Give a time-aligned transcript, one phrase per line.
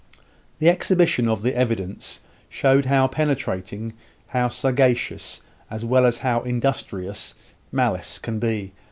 [0.57, 3.93] The exhibition of the evidence showed how penetrating,
[4.29, 7.35] how sagacious, as well as how industrious,
[7.71, 8.73] malice can be.